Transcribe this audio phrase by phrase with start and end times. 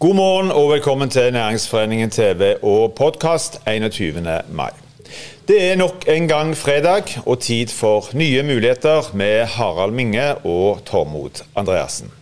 [0.00, 4.42] God morgen og velkommen til Næringsforeningen TV og podkast 21.
[4.48, 4.70] mai.
[5.48, 10.84] Det er nok en gang fredag og tid for nye muligheter med Harald Minge og
[10.86, 12.19] Tormod Andreassen.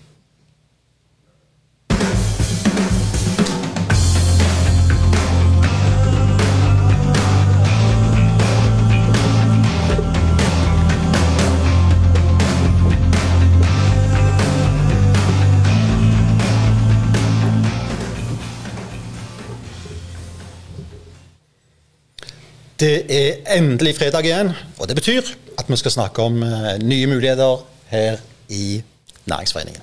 [22.78, 25.26] Det er endelig fredag igjen, og det betyr
[25.58, 28.20] at vi skal snakke om uh, nye muligheter her
[28.54, 28.82] i
[29.26, 29.82] Næringsforeningen.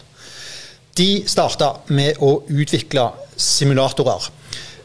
[0.95, 4.29] De starta med å utvikle simulatorer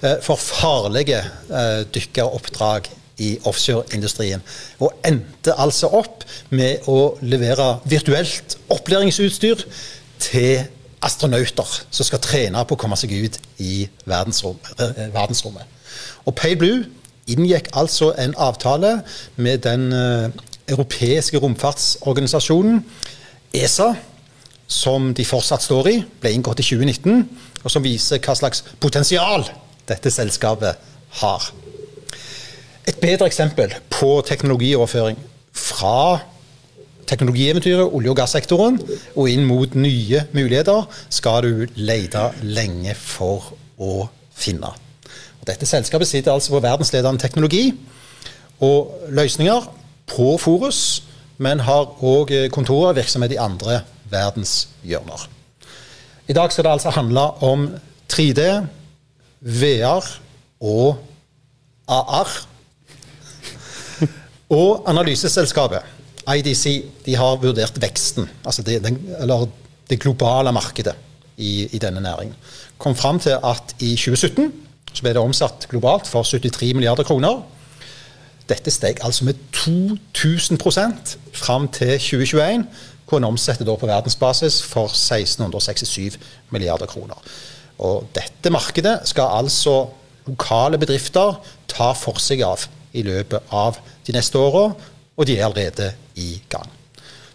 [0.02, 2.90] uh, for farlige uh, dykkeroppdrag
[3.22, 4.42] i offshoreindustrien,
[4.82, 9.62] og endte altså opp med å levere virtuelt opplæringsutstyr
[10.18, 10.64] til
[10.98, 15.78] astronauter som skal trene på å komme seg ut i verdensrom, verdensrommet.
[16.26, 16.88] Og Pale Blue
[17.34, 19.00] inngikk altså en avtale
[19.36, 20.30] med den uh,
[20.70, 22.82] europeiske romfartsorganisasjonen
[23.54, 23.94] ESA,
[24.70, 27.24] som de fortsatt står i, ble inngått i 2019,
[27.64, 29.48] og som viser hva slags potensial
[29.88, 30.78] dette selskapet
[31.22, 31.48] har.
[32.86, 35.18] Et bedre eksempel på teknologioverføring
[35.52, 36.20] fra
[37.10, 38.78] teknologieventyret, olje- og gassektoren,
[39.16, 43.50] og inn mot nye muligheter, skal du lete lenge for
[43.82, 44.70] å finne.
[45.46, 47.72] Dette selskapet sitter altså på verdensledende teknologi
[48.60, 49.68] og løsninger
[50.10, 51.02] på Forus,
[51.38, 55.28] men har òg kontorer og virksomhet i andre verdenshjørner.
[56.28, 57.68] I dag skal det altså handle om
[58.12, 58.42] 3D,
[59.40, 60.04] VR
[60.60, 61.00] og
[61.88, 62.30] AR.
[64.50, 65.82] Og analyseselskapet
[66.36, 69.46] IDC de har vurdert veksten, altså det, den, eller
[69.90, 70.94] det globale markedet
[71.36, 72.36] i, i denne næringen.
[72.78, 74.52] Kom fram til at i 2017
[74.92, 77.42] så ble det omsatt globalt for 73 milliarder kroner.
[78.50, 82.66] Dette steg altså med 2000% fram til 2021,
[83.06, 86.18] hvor en omsetter på verdensbasis for 1667
[86.50, 87.18] milliarder kroner.
[87.78, 89.88] Og dette markedet skal altså
[90.26, 91.38] lokale bedrifter
[91.70, 94.70] ta for seg av i løpet av de neste åra,
[95.16, 96.68] og de er allerede i gang.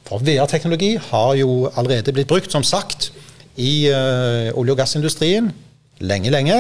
[0.06, 3.12] For VR-teknologi har jo allerede blitt brukt, som sagt,
[3.56, 5.54] i ø, olje- og gassindustrien
[6.04, 6.58] lenge, lenge.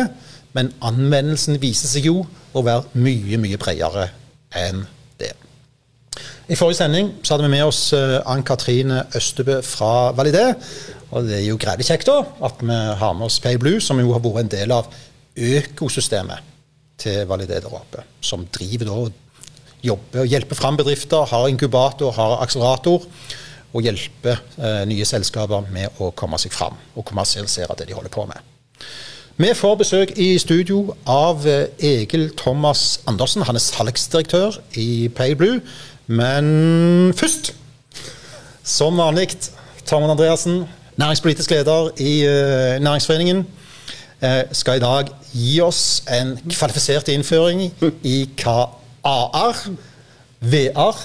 [0.55, 2.21] Men anvendelsen viser seg jo
[2.55, 4.09] å være mye, mye bredere
[4.55, 4.85] enn
[5.19, 5.33] det.
[6.47, 10.47] I forrige sending så hadde vi med oss eh, Ann Katrine Østebø fra Validé.
[11.11, 14.15] Og det er jo greit kjekt da, at vi har med oss PayBlue, som jo
[14.15, 14.87] har vært en del av
[15.35, 16.53] økosystemet
[17.01, 18.05] til Validé der oppe.
[18.23, 18.99] Som driver da
[19.85, 23.09] jobber og hjelper fram bedrifter, har inkubator, har akselerator.
[23.75, 28.13] Og hjelper eh, nye selskaper med å komme seg fram og kommersialisere det de holder
[28.13, 28.39] på med.
[29.37, 33.43] Vi får besøk i studio av eh, Egil Thomas Andersen.
[33.43, 35.57] Han er salgsdirektør i Pale Blue.
[36.07, 37.51] Men først,
[38.63, 39.33] som vanlig,
[39.85, 40.63] Tormod Andreassen,
[40.95, 43.43] næringspolitisk leder i uh, Næringsforeningen,
[44.23, 47.67] uh, skal i dag gi oss en kvalifisert innføring
[48.07, 48.69] i hva
[49.03, 49.59] AR,
[50.39, 51.03] VR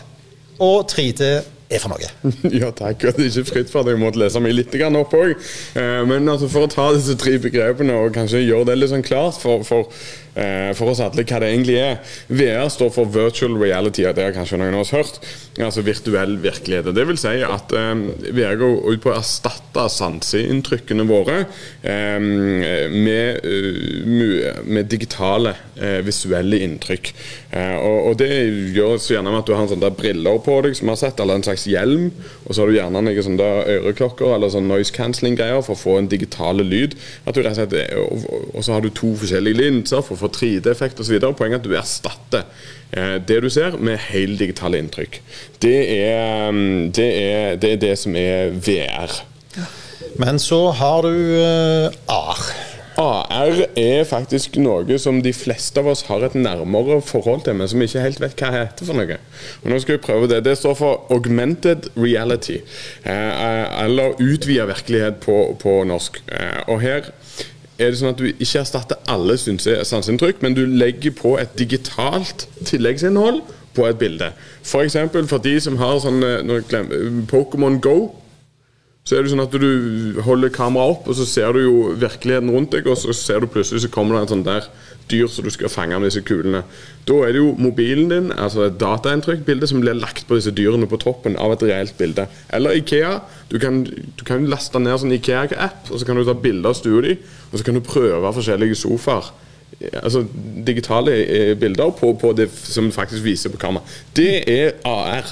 [0.62, 1.42] og 3D er
[1.78, 2.08] for noe.
[2.60, 3.04] ja, takk.
[3.04, 5.36] Det er ikke fritt for at jeg måtte lese meg litt opp òg.
[5.78, 9.06] Eh, men altså, for å ta disse tre begrepene og kanskje gjøre det litt sånn
[9.06, 9.92] klart for, for,
[10.77, 11.99] for, oss alle hva det egentlig er.
[12.33, 15.21] VR står for virtual reality, det har kanskje noen av oss hørt.
[15.61, 16.89] Altså virtuell virkelighet.
[16.95, 21.43] Det vil si at um, VR går ut på å erstatte sanseinntrykkene våre
[21.83, 22.28] um,
[22.95, 23.45] med,
[24.06, 25.55] med, digitale
[26.05, 27.12] visuelle inntrykk.
[27.81, 28.28] Og, Det
[28.75, 30.99] gjør så gjerne med at du har en sånn der briller på deg, som har
[31.01, 32.11] sett, eller en slags hjelm.
[32.45, 35.97] Og så har du gjerne noen sånne øreklokker eller sånn noise cancelling-greier for å få
[36.01, 36.97] en digital lyd.
[37.25, 40.29] At du rett og, slett, og så har du to forskjellige linser for å få
[40.34, 41.18] 3D-effekt osv.
[41.36, 42.47] Poenget er at du erstatter
[42.91, 45.21] Eh, det du ser, med heldigitale inntrykk.
[45.62, 49.21] Det er, mm, det er, det er det som er VR.
[50.18, 52.41] Men så har du uh, AR.
[53.00, 57.71] AR er faktisk noe som de fleste av oss har et nærmere forhold til, men
[57.71, 59.21] som ikke helt vet hva det heter for noe.
[59.62, 62.59] Og nå skal vi prøve Det Det står for augmented reality,
[63.04, 66.21] eh, eller utvida virkelighet på, på norsk.
[66.66, 67.12] Og her
[67.80, 72.47] er det sånn at du ikke erstatter alle sanseinntrykk, men du legger på et digitalt
[72.68, 73.41] tilleggsinnhold
[73.77, 74.32] på et bilde.
[74.62, 74.98] F.eks.
[75.12, 76.21] For, for de som har sånn
[77.30, 77.97] Pokémon Go,
[79.10, 82.53] så er det sånn at du holder kameraet opp, og så ser du jo virkeligheten
[82.54, 84.68] rundt deg, og så ser du plutselig så kommer det en sånn der
[85.10, 86.60] dyr som du skal fange med disse kulene.
[87.09, 90.86] Da er det jo mobilen din, altså et datainntrykk, som blir lagt på disse dyrene
[90.86, 92.28] på toppen av et reelt bilde.
[92.54, 93.16] Eller Ikea.
[93.51, 97.03] Du kan, du laste ned sånn Ikea-app, og så kan du ta bilder av stua
[97.09, 97.18] di,
[97.51, 99.34] og så kan du prøve forskjellige sofaer
[99.80, 100.24] altså
[100.66, 103.83] digitale eh, bilder på, på, det som faktisk viser på kamera.
[104.16, 105.30] Det er AR.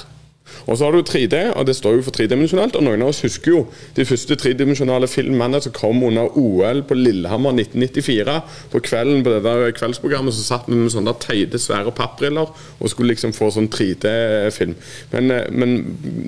[0.65, 2.77] Og så har du 3D, og det står jo for tredimensjonalt.
[2.77, 3.61] Og noen av oss husker jo
[3.97, 8.37] de første tredimensjonale filmene som kom under OL på Lillehammer 1994.
[8.73, 12.49] På kvelden på det der kveldsprogrammet så satt vi med sånne teite, svære pappbriller
[12.79, 14.75] og skulle liksom få sånn 3D-film.
[15.13, 15.77] Men, eh, men,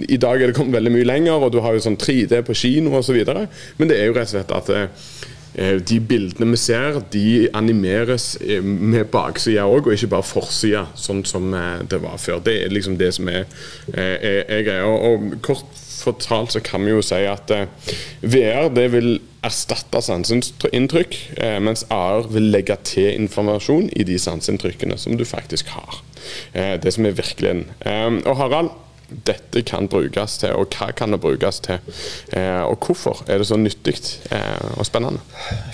[0.09, 2.57] i dag er det kommet veldig mye lenger, og du har jo sånn 3D på
[2.57, 3.21] kino osv.
[3.77, 4.89] Men det er jo rett og slett at eh,
[5.53, 11.25] de bildene vi ser, de animeres eh, med baksida òg, og ikke bare forsida, sånn
[11.27, 12.39] som eh, det var før.
[12.45, 13.47] Det er liksom det som er,
[13.91, 14.87] er, er greia.
[14.87, 15.67] Og kort
[16.01, 17.51] fortalt så kan vi jo si at
[18.25, 19.11] VR det vil
[19.45, 21.17] erstatte sanseinntrykk,
[21.61, 25.99] mens AR vil legge til informasjon i de sanseinntrykkene som du faktisk har.
[26.53, 27.67] Det som er virkeligheten.
[28.25, 28.73] Og Harald,
[29.11, 31.79] dette kan brukes til, og hva kan det brukes til?
[32.37, 33.97] Eh, og hvorfor er det så nyttig
[34.31, 35.19] eh, og spennende?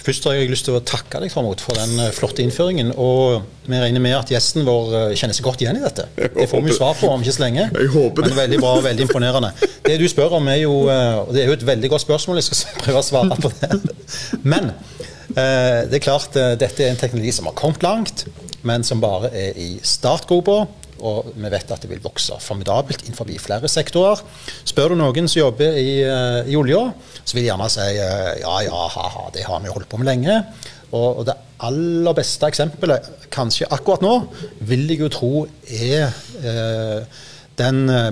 [0.03, 2.93] Først har jeg lyst til å takke deg Tormod, for den eh, flotte innføringen.
[2.97, 6.07] Og vi regner med at gjesten vår kjenner seg godt igjen i dette.
[6.15, 7.67] Det får vi svar på om ikke så lenge.
[7.69, 8.31] Jeg håper det.
[8.31, 9.51] Men veldig bra og veldig imponerende.
[9.85, 12.49] Det du spør om er jo Og det er jo et veldig godt spørsmål, jeg
[12.49, 14.41] skal prøve å svare på det.
[14.47, 14.71] Men
[15.37, 18.23] det er klart, dette er en teknologi som har kommet langt,
[18.65, 20.63] men som bare er i startgropa.
[21.05, 24.23] Og vi vet at det vil vokse formidabelt innenfor flere sektorer.
[24.65, 26.87] Spør du noen som jobber i, eh, i olja,
[27.23, 30.09] så vil de gjerne si eh, ja, ja, ha-ha, det har vi holdt på med
[30.09, 30.41] lenge.
[30.91, 34.13] Og, og, det aller beste eksempelet, kanskje akkurat nå,
[34.69, 35.31] vil jeg jo tro
[35.67, 36.13] er
[36.43, 37.23] eh,
[37.57, 38.11] den eh,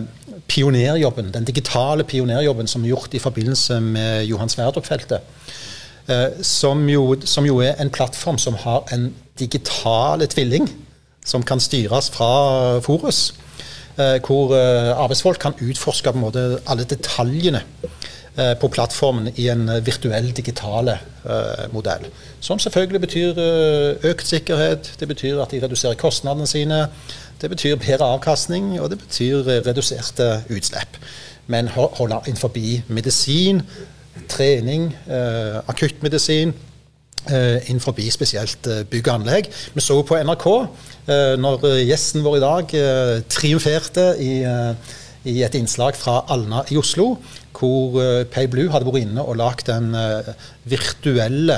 [0.50, 5.22] pionerjobben, den digitale pionerjobben som er gjort i forbindelse med Johan Sverdrup-feltet.
[6.08, 6.84] Eh, som,
[7.26, 9.10] som, jo, er en plattform som har en
[9.40, 10.68] digital tvilling
[11.26, 13.34] som kan styres fra Forus.
[13.96, 17.62] Eh, hvor eh, arbeidsfolk kan utforske på en måte alle detaljene
[18.36, 21.00] eh, på plattformen i en virtuell, digitale
[21.74, 22.04] modell.
[22.40, 23.40] Som selvfølgelig betyr
[24.06, 26.84] økt sikkerhet, det betyr at de reduserer kostnadene sine,
[27.42, 31.00] det betyr bedre avkastning, og det betyr reduserte utslipp.
[31.48, 32.52] Men holder innenfor
[32.88, 33.64] medisin,
[34.30, 34.94] trening,
[35.68, 36.54] akuttmedisin,
[37.26, 39.48] innenfor spesielt bygg og anlegg.
[39.74, 40.46] Vi så på NRK
[41.06, 44.94] Eh, når gjesten vår i dag eh, triumferte i, eh,
[45.30, 47.12] i et innslag fra Alna i Oslo,
[47.56, 48.00] hvor
[48.34, 49.94] Pay Blue hadde vært inne og lagd en
[50.68, 51.56] virtuelle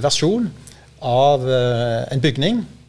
[0.00, 0.46] versjon
[1.04, 2.81] av en bygning Eh,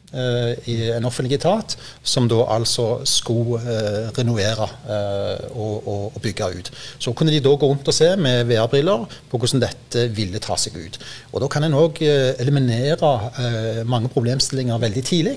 [0.70, 1.74] i en offentlig etat,
[2.04, 6.72] som da altså skulle eh, renovere eh, og, og, og, bygge ut.
[7.02, 10.58] Så kunne de da gå rundt og se med VR-briller på hvordan dette ville ta
[10.60, 11.00] seg ut.
[11.34, 15.34] Og Da kan en òg eliminere mange problemstillinger veldig tidlig.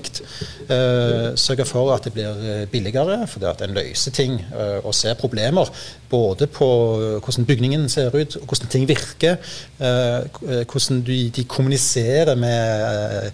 [1.35, 4.37] Sørge for at det blir billigere, fordi at en løser ting
[4.83, 5.67] og ser problemer
[6.09, 6.69] både på
[7.23, 9.35] hvordan bygningen ser ut, hvordan ting virker,
[9.77, 13.31] hvordan de kommuniserer med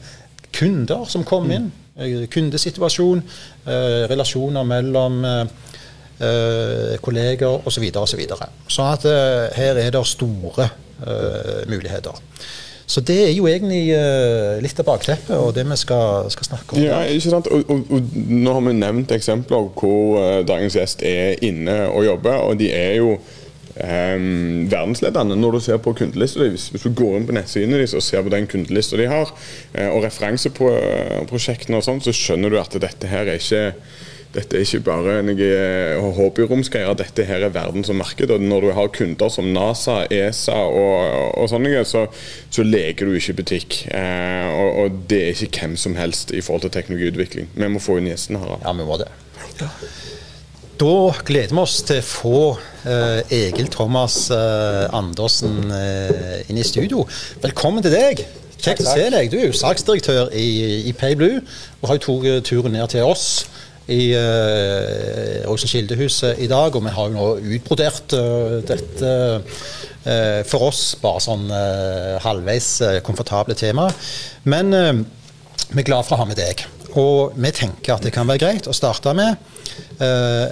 [0.54, 1.72] kunder som kom inn.
[1.94, 3.22] Eh, kundesituasjon,
[3.66, 7.86] eh, relasjoner mellom eh, kolleger osv.
[8.08, 9.06] Så videre, og så sånn at
[9.58, 10.70] her er det store
[11.68, 12.16] muligheter.
[12.88, 13.96] Så det er jo egentlig
[14.64, 16.84] litt av bakteppet og det vi skal, skal snakke om.
[16.84, 17.50] Ja, ikke sant?
[17.52, 22.40] Og, og, og, Nå har vi nevnt eksempler hvor dagens gjest er inne og jobber.
[22.46, 23.18] Og de er jo
[23.76, 27.96] um, verdensledende når du ser på kundelista Hvis, hvis, du går inn på nettsidene deres
[27.98, 29.34] og ser på den kundelista de har,
[29.78, 33.70] uh, og referanseprosjektene og sånn, så skjønner du at dette her er ikke
[34.34, 38.32] dette er ikke bare noe eh, hobbyromsgreier, dette her er verden som marked.
[38.34, 42.08] og Når du har kunder som NASA, ESA og, og sånne, så,
[42.50, 43.84] så leker du ikke butikk.
[43.94, 47.54] Eh, og, og, det er ikke hvem som helst i forhold til teknologiutvikling.
[47.54, 48.58] Vi må få inn gjestene, her.
[48.66, 49.12] Ja, vi må det.
[49.62, 49.70] Ja.
[50.82, 52.38] Da gleder vi oss til å få
[52.90, 57.04] eh, Egil Thomas eh, Andersen eh, inn i studio.
[57.44, 58.24] Velkommen til deg.
[58.58, 59.30] Kjekt å se deg.
[59.30, 61.44] Du er jo saksdirektør i, i PayBlue
[61.82, 63.46] og har jo tatt turen ned til oss
[63.92, 66.74] i eh, Rosenkildehuset i dag.
[66.74, 68.18] Og vi har jo nå utbrodert
[68.66, 69.16] dette
[70.50, 71.46] for oss bare sånn
[72.26, 72.74] halvveis
[73.08, 73.86] komfortable tema.
[74.50, 76.66] Men vi er glad for å ha med deg.
[77.00, 79.34] Og vi tenker at det kan være greit å starte med
[80.02, 80.48] uh,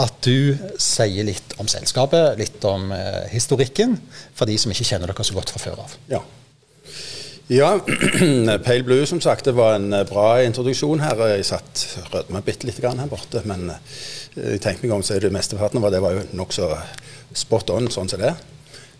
[0.00, 3.98] at du sier litt om selskapet, litt om uh, historikken,
[4.34, 5.98] for de som ikke kjenner dere så godt fra før av.
[6.10, 6.22] Ja.
[7.52, 7.74] Ja,
[8.64, 11.20] Pale Blue som sagt, det var en bra introduksjon her.
[11.34, 13.68] Jeg satt rødma bitte litt her borte, men
[14.32, 16.70] jeg tenkte meg om så er det mesteparten av det var jo nokså
[17.36, 18.32] spot on sånn som det.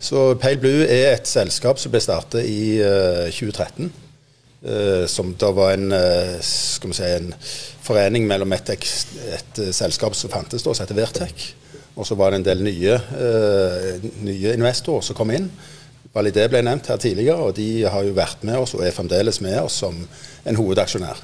[0.05, 3.88] Så Pale Blue er et selskap som ble startet i uh, 2013.
[4.64, 5.92] Uh, som da var en,
[6.40, 7.35] skal si, en
[7.85, 11.50] forening mellom et, et, et selskap som fantes da, som heter Vertec.
[11.94, 12.94] Og så var det en del nye,
[14.26, 15.44] nye investorer som kom inn.
[16.14, 19.38] Validé ble nevnt her tidligere, og de har jo vært med oss og er fremdeles
[19.44, 21.21] med oss som en hovedaksjonær.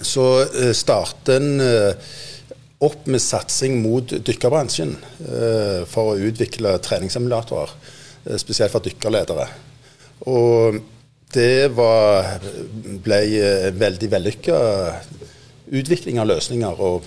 [0.00, 1.50] Så uh, starter en
[2.80, 4.94] opp med satsing mot dykkerbransjen
[5.90, 7.74] for å utvikle treningssimulatorer,
[8.40, 9.44] spesielt for dykkerledere.
[10.32, 10.78] Og
[11.34, 12.40] det var,
[13.04, 13.20] ble
[13.78, 14.56] veldig vellykka
[15.70, 16.80] utvikling av løsninger.
[16.80, 17.06] og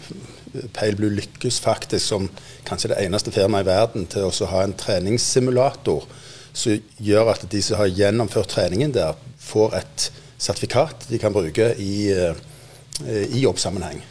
[0.73, 2.29] Pale Blue lykkes faktisk som
[2.67, 6.05] kanskje det eneste firmaet i verden til å ha en treningssimulator
[6.53, 11.73] som gjør at de som har gjennomført treningen der, får et sertifikat de kan bruke
[11.81, 12.35] i, eh,
[13.27, 14.01] i jobbsammenheng.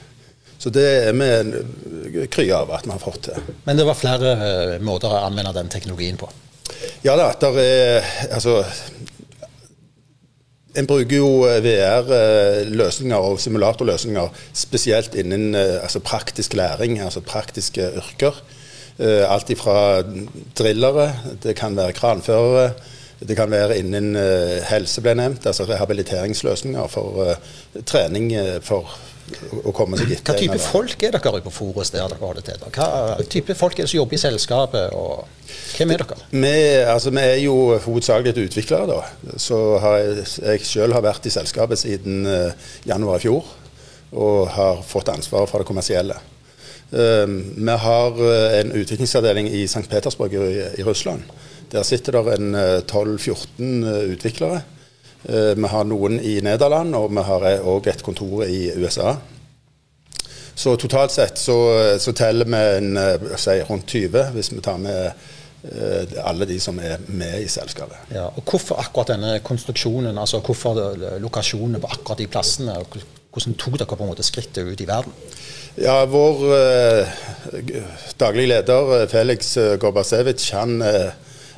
[0.58, 3.54] Så det er vi kry av at vi har fått til.
[3.64, 6.28] Men det var flere eh, måter å anvende den teknologien på?
[7.02, 7.32] Ja da.
[7.40, 8.60] Der er altså
[10.78, 18.42] en bruker jo eh, VR-løsninger og simulatorløsninger spesielt innen altså praktisk læring, altså praktiske yrker.
[18.98, 20.02] Eh, alt fra
[20.58, 21.12] drillere,
[21.42, 22.72] det kan være kranførere,
[23.22, 27.36] det kan være innen eh, helse, ble nevnt, altså rehabiliteringsløsninger for
[27.86, 28.32] trening
[28.64, 28.90] for
[29.62, 30.32] å komme seg etter.
[30.32, 32.66] Hva type folk er dere på Forus der dere holder til?
[32.74, 32.88] Hva
[33.30, 35.28] type folk er det som jobber i selskapet, og
[35.76, 36.18] hvem er dere?
[36.32, 36.56] Vi,
[36.94, 39.38] altså, vi er jo hovedsakelig utviklere, da.
[39.40, 43.56] Så har jeg, jeg selv har vært i selskapet siden uh, januar i fjor,
[44.12, 46.18] og har fått ansvaret for det kommersielle.
[46.92, 49.88] Ehm, vi har eh, en utviklingsavdeling i St.
[49.88, 51.22] Petersburg i, i Russland.
[51.72, 54.62] Der sitter det en 12-14 eh, eh, utviklere.
[55.22, 59.12] Vi har noen i Nederland, og vi har òg et kontor i USA.
[60.54, 61.56] Så totalt sett så,
[62.02, 62.98] så teller vi en,
[63.38, 65.12] si, rundt 20, hvis vi tar med
[66.26, 68.10] alle de som er med i selskapet.
[68.10, 72.74] Ja, og Hvorfor akkurat denne konstruksjonen, altså hvorfor lokasjonene på akkurat de plassene?
[72.82, 72.98] og
[73.32, 75.14] Hvordan tok dere på en måte skrittet ut i verden?
[75.80, 77.12] Ja, Vår eh,
[78.20, 81.14] daglig leder eh, Felix eh, Gorbasevic, han eh,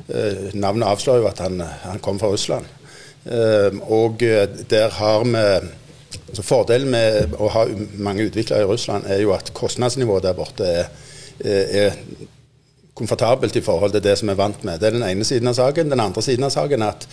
[0.07, 2.69] eh, Navnet avslører jo at han, han kom fra Russland.
[3.25, 4.21] Eh, og
[4.69, 5.47] der har vi
[6.35, 7.65] så Fordelen med å ha
[7.97, 10.89] mange utviklere i Russland er jo at kostnadsnivået der borte er,
[11.39, 11.97] er
[12.95, 14.79] komfortabelt i forhold til det som vi er vant med.
[14.79, 15.91] Det er den ene siden av saken.
[15.91, 17.07] Den andre siden av saken er at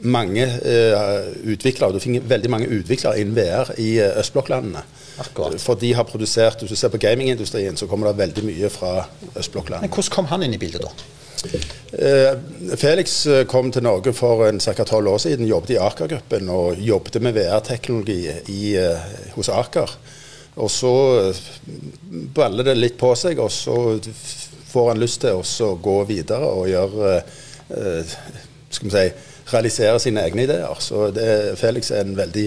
[0.00, 4.84] mange uh, utviklere, du finner veldig mange utviklere innen VR i østblokklandene.
[5.18, 5.60] Akkurat.
[5.60, 9.06] For de har produsert Hvis du ser på gamingindustrien, så kommer det veldig mye fra
[9.36, 9.86] østblokkland.
[9.86, 11.12] Men Hvordan kom han inn i bildet, da?
[11.92, 12.32] Eh,
[12.76, 14.84] Felix eh, kom til Norge for ca.
[14.84, 15.46] tolv år siden.
[15.46, 18.20] Jobbet i Aker-gruppen og jobbet med VR-teknologi
[18.80, 19.96] uh, hos Aker.
[20.56, 20.92] Og så
[22.34, 23.76] baller det litt på seg, og så
[24.72, 27.18] får han lyst til å gå videre og gjøre
[28.70, 29.02] skal vi si,
[29.52, 30.80] realisere sine egne ideer.
[30.80, 32.46] Så det, Felix er en veldig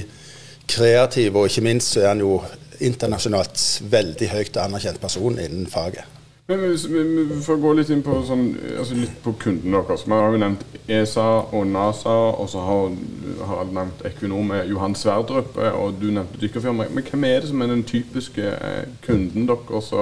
[0.70, 2.40] kreativ, og ikke minst så er han jo
[2.80, 6.08] internasjonalt veldig høyt anerkjent person innen faget.
[6.50, 6.72] Men
[7.46, 8.48] For å gå litt inn på, sånn,
[8.80, 10.08] altså litt på kunden deres.
[10.08, 14.98] Vi har jo nevnt ESA og NASA, og så har alle nevnt Equinor med Johan
[14.98, 16.96] Sverdrup, og du nevnte dykkerfirmaet.
[16.96, 19.94] Men hvem er det som er den typiske eh, kunden deres?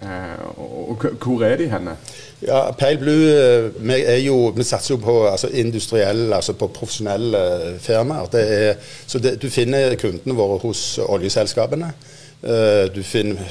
[0.00, 1.96] Og, eh, hvor er de henne?
[2.42, 6.70] Ja, Pale Blue eh, vi, er jo, vi satser jo på altså, industrielle, altså på
[6.72, 7.42] profesjonelle
[7.74, 8.34] eh, firmaer.
[8.36, 8.74] Er,
[9.06, 11.92] så det, Du finner kundene våre hos oljeselskapene.
[12.40, 13.50] Uh, du finner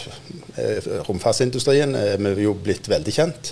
[1.06, 3.52] romfartsindustrien, er vi jo blitt veldig kjent.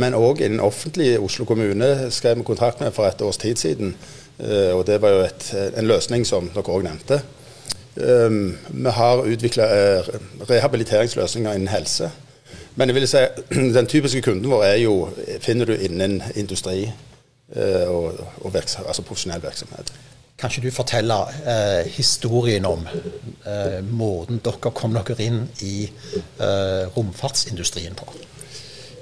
[0.00, 1.10] Men òg innen offentlig.
[1.20, 3.92] Oslo kommune skrev vi kontrakt med for et års tid siden.
[4.72, 7.20] og det var jo et, en løsning som dere òg nevnte.
[7.96, 9.64] Um, vi har utvikla
[10.50, 12.10] rehabiliteringsløsninger innen helse.
[12.74, 13.24] Men jeg vil si,
[13.78, 14.94] den typiske kunden vår jo,
[15.40, 16.84] finner du innen industri
[17.56, 19.92] uh, og, og virksomhet, altså profesjonell virksomhet.
[20.38, 26.86] Kan ikke du fortelle uh, historien om eh, måten dere kom dere inn i eh,
[26.94, 28.06] romfartsindustrien på?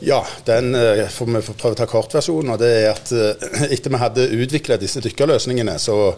[0.00, 2.52] Ja, den eh, får vi prøve å ta kortversjonen.
[2.54, 6.14] og det er at eh, Etter vi hadde utvikla disse dykkerløsningene, så,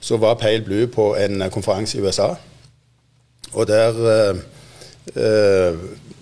[0.00, 2.32] så, var Pale Blue på en konferanse i USA.
[3.52, 3.96] Og der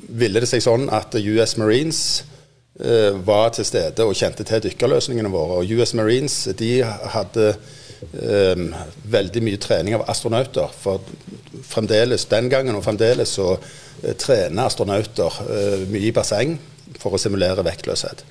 [0.08, 2.00] ville det seg sånn at US Marines
[2.80, 5.60] eh, var til stede og kjente til dykkerløsningene våre.
[5.60, 8.64] Og US Marines de hadde eh,
[9.16, 10.72] veldig mye trening av astronauter.
[10.72, 11.04] For
[11.68, 16.56] fremdeles, den gangen og fremdeles så eh, trener astronauter eh, mye i basseng
[16.98, 18.24] for å simulere vektløshet.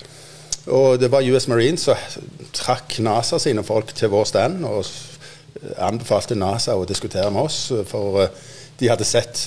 [0.74, 1.96] Og det var US Marines som
[2.52, 4.82] trakk NASA sine folk til vår stand og
[5.76, 7.60] anbefalte NASA å diskutere med oss.
[7.90, 8.26] For
[8.78, 9.44] de hadde sett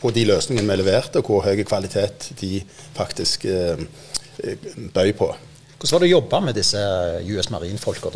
[0.00, 2.62] på de løsningene vi leverte, og hvor høy kvalitet de
[2.96, 3.44] faktisk
[4.94, 5.28] bøy på.
[5.78, 6.84] Hvordan var det å jobbe med disse
[7.28, 8.12] US Marine-folka?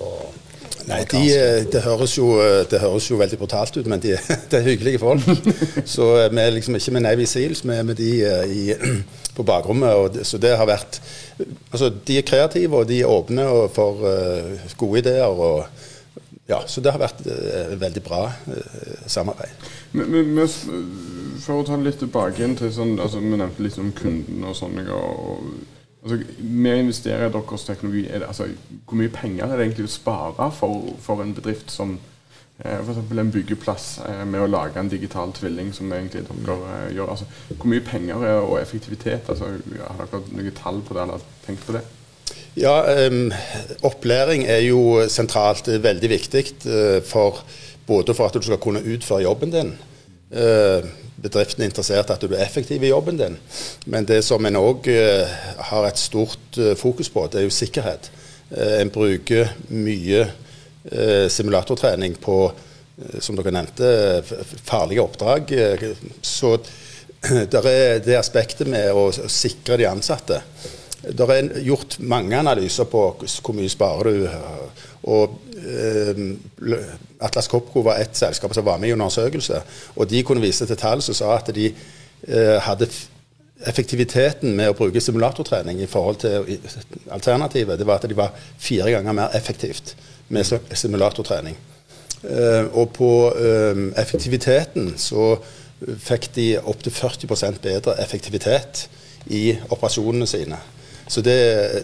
[0.88, 1.20] Nei, de,
[1.68, 2.28] det, høres jo,
[2.70, 4.14] det, høres jo, veldig brutalt ut, men de,
[4.50, 5.26] det er hyggelige folk.
[5.94, 8.12] Så vi er liksom ikke med Navy Seals, vi er med de
[8.54, 8.62] i,
[9.36, 10.00] på bakrommet.
[10.00, 11.00] Og, så det har vært
[11.70, 15.28] Altså, de er kreative, og de er åpne for uh, gode ideer.
[15.28, 15.68] og
[16.48, 19.66] ja, Så det har vært uh, veldig bra uh, samarbeid.
[19.92, 20.48] Men, men,
[21.44, 24.56] for å ta litt tilbake igjen til sånn, altså Vi nevnte litt om kunden og
[24.56, 24.80] sånn.
[26.02, 28.46] Altså, vi investerer i deres teknologi, det, altså,
[28.86, 31.96] hvor mye penger er det egentlig å spare for, for en bedrift som
[32.62, 33.00] eh, f.eks.
[33.02, 37.12] en byggeplass eh, med å lage en digital tvilling, som egentlig dere eh, gjør?
[37.16, 39.28] Altså, hvor mye penger er, og effektivitet?
[39.28, 39.52] Altså,
[39.82, 41.84] har dere noen tall på det, eller tenkt på det?
[42.56, 43.08] Ja,
[43.82, 45.68] opplæring er jo sentralt.
[45.82, 47.42] Veldig viktig uh, for
[47.86, 49.74] både for at du skal kunne utføre jobben din.
[50.32, 50.86] Uh,
[51.22, 53.36] bedriften er interessert i at du er effektiv i jobben din.
[53.86, 55.36] Men det som en òg uh,
[55.70, 58.10] har et stort fokus på, det er jo sikkerhet.
[58.80, 60.22] En bruker mye
[61.28, 62.36] simulatortrening på,
[63.20, 63.90] som dere nevnte,
[64.64, 65.52] farlige oppdrag.
[66.22, 66.54] så
[67.52, 70.40] det er det aspektet med å sikre de ansatte.
[71.02, 74.24] Det er gjort mange analyser på hvor mye sparer du.
[75.02, 76.24] og eh,
[77.20, 79.62] Atlas Copco var et selskap som var med i undersøkelse.
[79.96, 82.90] og De kunne vise til tall som sa at de eh, hadde
[83.66, 86.58] effektiviteten med å bruke simulatortrening i forhold til
[87.10, 89.96] alternativet, det var at de var fire ganger mer effektivt
[90.28, 91.56] med simulatortrening.
[92.22, 95.36] Eh, og på eh, effektiviteten så
[95.78, 98.88] fikk de opptil 40% bedre effektivitet
[99.26, 100.58] i operasjonene sine.
[101.08, 101.38] Så det,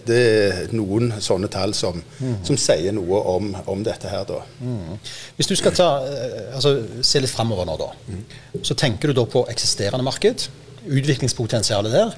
[0.05, 2.37] det, er noen sånne tall som, mm.
[2.45, 4.41] som sier noe om, om, dette her, da.
[4.61, 4.99] Mm.
[5.37, 7.89] Hvis du skal ta, eh, altså, se litt framover nå, da.
[8.07, 8.23] Mm.
[8.61, 10.47] Så tenker du da på eksisterende marked,
[10.85, 12.09] utviklingspotensialet der.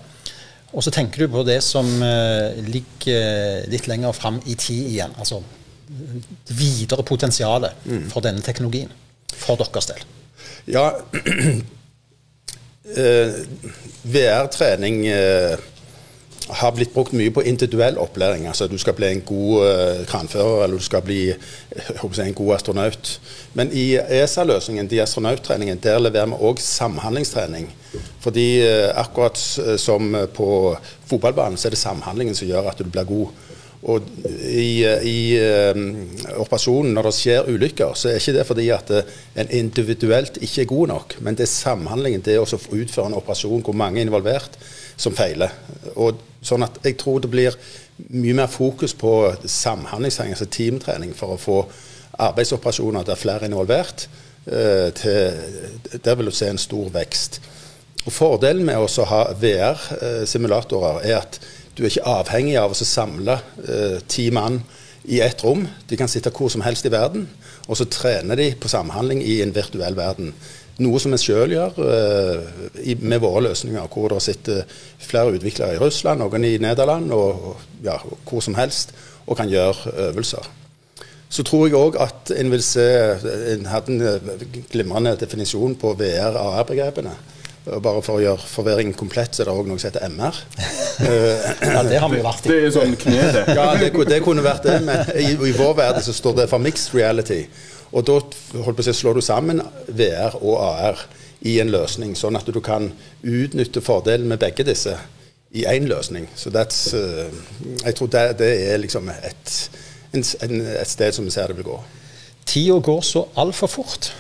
[0.75, 5.15] Og så tenker du på det som eh, ligger litt lenger fram i tid igjen.
[5.17, 5.39] Altså
[6.51, 8.09] videre potensialet mm.
[8.11, 8.91] for denne teknologien.
[9.37, 10.03] For deres del.
[10.67, 10.89] Ja,
[12.99, 13.39] eh,
[14.03, 15.55] VR-trening uh,
[16.47, 18.47] har blitt brukt mye på individuell opplæring.
[18.47, 22.53] altså Du skal bli en god uh, kranfører eller du skal bli jeg, en god
[22.55, 23.19] astronaut.
[23.53, 27.67] Men i ESA-løsningen, de astronauttreningen, der leverer vi òg samhandlingstrening.
[28.19, 29.37] Fordi uh, akkurat
[29.77, 33.27] som på fotballbanen, så er det samhandlingen som gjør at du blir god.
[33.87, 34.03] Og
[34.51, 35.19] i, i
[35.71, 35.83] um,
[36.43, 38.91] operasjonen, når det skjer ulykker, så er ikke det fordi at
[39.39, 43.63] en individuelt ikke er god nok, men det er samhandlingen, det å utføre en operasjon
[43.63, 44.59] hvor mange er involvert,
[44.99, 45.55] som feiler.
[45.95, 47.55] Og Sånn at jeg tror det blir
[48.13, 51.59] mye mer fokus på samhandlingstrening, altså teamtrening, for å få
[52.27, 54.07] arbeidsoperasjoner der flere er involvert.
[54.45, 57.41] Eh, til, der vil du se en stor vekst.
[58.05, 61.39] Og Fordelen med å ha VR-simulatorer er at
[61.77, 63.37] du er ikke avhengig av å samle
[63.67, 64.61] eh, ti mann
[65.07, 65.67] i ett rom.
[65.87, 67.27] De kan sitte hvor som helst i verden,
[67.67, 70.33] og så trener de på samhandling i en virtuell verden.
[70.83, 75.79] Noe som vi sjøl gjør uh, med våre løsninger, hvor det sitter flere utviklere i
[75.81, 77.97] Russland, noen i Nederland og, ja,
[78.29, 78.93] hvor som helst,
[79.25, 80.45] og kan gjøre øvelser.
[81.29, 82.85] Så tror jeg òg at en vil se
[83.51, 87.11] En hadde en eh, glimrende definisjon på VR-AR-begrepene.
[87.67, 90.37] Bare for å gjøre forvirringen komplett, så er det òg noe som heter MR.
[91.75, 92.51] ja, Det har vi jo vært i.
[92.53, 93.43] Det er sånn kne, det.
[93.57, 94.77] ja, det, det, kunne vært det.
[94.87, 97.43] Men i, i vår verden så står det for mixed reality.
[97.91, 101.03] Og da holdt på å si, slår du sammen VR og AR
[101.47, 102.89] i en løsning, sånn at du kan
[103.21, 104.95] utnytte fordelen med begge disse
[105.55, 106.27] i én løsning.
[106.35, 106.63] Så uh,
[107.83, 109.53] jeg tror det, det er liksom et,
[110.13, 111.81] en, et, sted som vi ser det vil gå.
[112.47, 114.11] Tida går så altfor fort.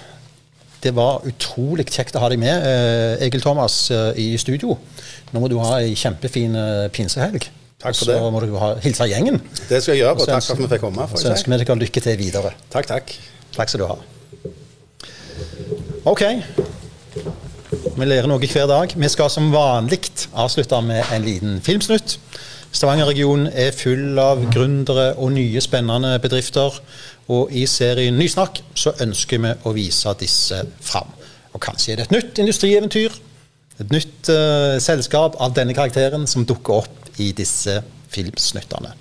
[0.83, 4.77] Det var utrolig kjekt å ha deg med, eh, Egil Thomas, uh, i studio.
[5.33, 6.55] Nå må du ha ei kjempefin
[6.93, 7.49] pinsehelg.
[7.77, 8.19] Takk for så det.
[8.21, 9.41] Så må du ha, hilse gjengen.
[9.69, 11.09] Det skal jeg gjøre, og takk for at vi fikk komme.
[11.13, 12.53] Så ønsker vi dere lykke til videre.
[12.73, 13.13] Takk, takk.
[13.57, 13.97] Takk skal du ha.
[16.07, 16.23] OK.
[17.97, 18.93] Vi lærer noe hver dag.
[18.95, 19.99] Vi skal som vanlig
[20.33, 22.17] avslutte med en liten filmsnutt.
[22.71, 26.79] Stavanger-regionen er full av gründere og nye, spennende bedrifter.
[27.27, 31.09] Og i serien Nysnakk så ønsker vi å vise disse fram.
[31.51, 33.17] Og kanskje er det et nytt industrieventyr,
[33.81, 37.81] et nytt uh, selskap av denne karakteren som dukker opp i disse
[38.13, 38.93] filmsnuttene.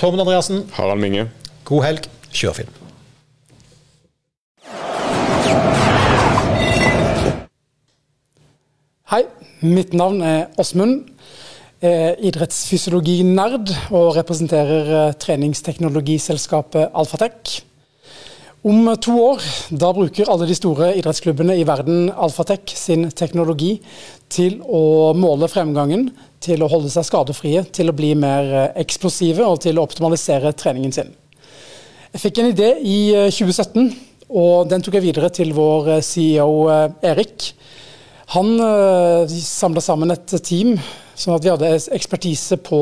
[0.00, 0.66] Tormod Andreassen.
[0.74, 1.28] Harald Minge.
[1.68, 2.10] God helg.
[2.34, 2.74] Kjør film.
[9.08, 9.22] Hei,
[9.64, 11.06] mitt navn er Åsmund.
[11.80, 17.67] er idrettsfysiologinerd og representerer eh, treningsteknologiselskapet Alfatek.
[18.68, 19.44] Om to år
[19.80, 23.78] da bruker alle de store idrettsklubbene i verden Alfatek sin teknologi
[24.28, 26.10] til å måle fremgangen,
[26.44, 30.52] til å holde seg skadefrie, til å bli mer eh, eksplosive og til å optimalisere
[30.52, 31.14] treningen sin.
[32.12, 32.98] Jeg fikk en idé i
[33.32, 36.68] 2017, eh, og den tok jeg videre til vår CEO
[37.08, 37.52] Erik.
[38.34, 38.52] Han
[39.32, 40.74] samla sammen et team
[41.18, 42.78] Sånn at vi hadde ekspertise på,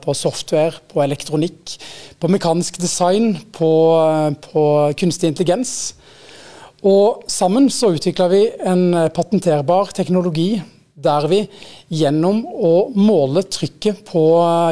[0.00, 1.74] på, software, på elektronikk,
[2.16, 3.68] på mekanisk design, på,
[4.46, 4.62] på
[4.96, 5.74] kunstig intelligens.
[6.84, 10.56] Og sammen så utvikla vi en patenterbar teknologi
[10.94, 11.42] der vi
[11.92, 14.24] gjennom å måle trykket på,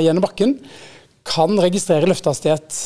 [0.04, 0.56] gjennom bakken
[1.28, 2.80] kan registrere løftehastighet.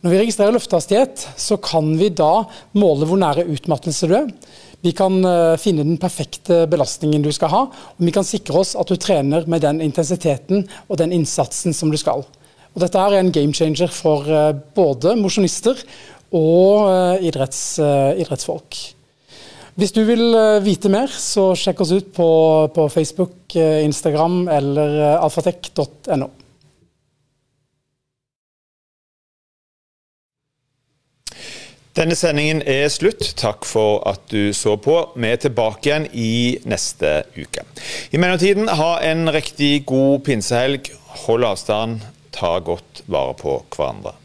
[0.00, 2.46] Når vi registrerer løftehastighet, så kan vi da
[2.78, 4.30] måle hvor nære utmattelse du er.
[4.80, 8.72] Vi kan eh, finne den perfekte belastningen du skal ha, og vi kan sikre oss
[8.80, 12.24] at du trener med den intensiteten og den innsatsen som du skal.
[12.70, 15.84] Og dette er en game changer for eh, både mosjonister
[16.32, 17.62] og eh, idretts,
[18.22, 18.80] idrettsfolk.
[19.80, 22.30] Hvis du vil vite mer, så sjekk oss ut på,
[22.74, 26.28] på Facebook, Instagram eller alfatek.no.
[31.98, 33.32] Denne sendingen er slutt.
[33.40, 34.94] Takk for at du så på.
[35.18, 37.66] Vi er tilbake igjen i neste uke.
[38.14, 40.92] I mellomtiden, ha en riktig god pinsehelg.
[41.26, 42.06] Hold avstand.
[42.30, 44.19] Ta godt vare på hverandre.